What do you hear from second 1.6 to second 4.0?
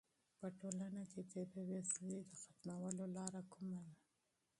وزلۍ د ختمولو لاره کومه ده؟